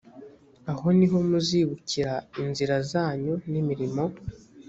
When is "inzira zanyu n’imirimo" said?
2.43-4.03